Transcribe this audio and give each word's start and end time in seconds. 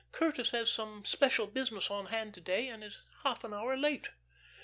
"Curtis 0.11 0.49
has 0.49 0.71
some 0.71 1.05
special 1.05 1.45
business 1.45 1.91
on 1.91 2.07
hand 2.07 2.33
to 2.33 2.41
day, 2.41 2.69
and 2.69 2.83
is 2.83 3.03
half 3.23 3.43
an 3.43 3.53
hour 3.53 3.77
late." 3.77 4.09